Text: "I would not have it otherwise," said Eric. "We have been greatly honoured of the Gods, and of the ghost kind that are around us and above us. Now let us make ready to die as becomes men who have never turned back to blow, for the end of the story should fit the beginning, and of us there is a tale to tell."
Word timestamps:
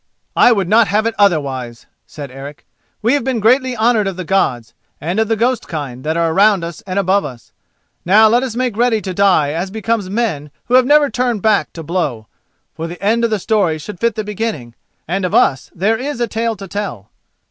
"I 0.35 0.51
would 0.51 0.67
not 0.67 0.87
have 0.87 1.05
it 1.05 1.13
otherwise," 1.19 1.85
said 2.07 2.31
Eric. 2.31 2.65
"We 3.03 3.13
have 3.13 3.23
been 3.23 3.39
greatly 3.39 3.77
honoured 3.77 4.07
of 4.07 4.15
the 4.17 4.23
Gods, 4.23 4.73
and 4.99 5.19
of 5.19 5.27
the 5.27 5.35
ghost 5.35 5.67
kind 5.67 6.03
that 6.03 6.17
are 6.17 6.31
around 6.31 6.63
us 6.63 6.81
and 6.87 6.97
above 6.97 7.23
us. 7.23 7.51
Now 8.03 8.27
let 8.27 8.41
us 8.41 8.55
make 8.55 8.75
ready 8.75 8.99
to 8.99 9.13
die 9.13 9.51
as 9.53 9.69
becomes 9.69 10.09
men 10.09 10.49
who 10.65 10.73
have 10.73 10.87
never 10.87 11.11
turned 11.11 11.43
back 11.43 11.71
to 11.73 11.83
blow, 11.83 12.25
for 12.73 12.87
the 12.87 12.99
end 12.99 13.23
of 13.23 13.29
the 13.29 13.37
story 13.37 13.77
should 13.77 13.99
fit 13.99 14.15
the 14.15 14.23
beginning, 14.23 14.73
and 15.07 15.23
of 15.23 15.35
us 15.35 15.69
there 15.75 15.97
is 15.99 16.19
a 16.19 16.25
tale 16.25 16.55
to 16.55 16.67
tell." 16.67 17.11